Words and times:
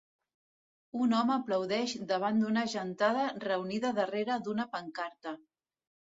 Un 1.07 1.11
home 1.17 1.33
aplaudeix 1.33 1.91
davant 2.11 2.39
d'una 2.43 2.63
gentada 2.71 3.25
reunida 3.43 3.91
darrere 3.99 4.39
d'una 4.47 4.65
pancarta. 4.73 5.35